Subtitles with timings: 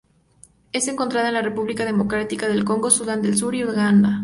[0.71, 4.19] Es encontrada en la República Democrática del Congo, Sudán del Sur y Uganda.